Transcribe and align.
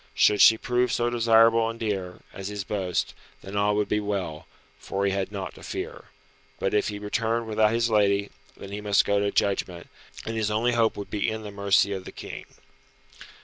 Should 0.15 0.41
she 0.41 0.57
prove 0.57 0.91
so 0.91 1.11
desirable 1.11 1.69
and 1.69 1.79
dear, 1.79 2.21
as 2.33 2.47
his 2.47 2.63
boast, 2.63 3.13
then 3.43 3.55
all 3.55 3.75
would 3.75 3.87
be 3.87 3.99
well, 3.99 4.47
for 4.79 5.05
he 5.05 5.11
had 5.11 5.31
naught 5.31 5.53
to 5.53 5.61
fear. 5.61 6.05
But 6.57 6.73
if 6.73 6.87
he 6.87 6.97
returned 6.97 7.45
without 7.45 7.71
his 7.71 7.91
lady, 7.91 8.31
then 8.57 8.71
he 8.71 8.81
must 8.81 9.05
go 9.05 9.19
to 9.19 9.29
judgment, 9.29 9.89
and 10.25 10.35
his 10.35 10.49
only 10.49 10.71
hope 10.71 10.97
would 10.97 11.11
be 11.11 11.29
in 11.29 11.43
the 11.43 11.51
mercy 11.51 11.93
of 11.93 12.05
the 12.05 12.11
King. 12.11 12.45